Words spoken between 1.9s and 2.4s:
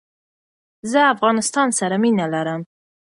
مینه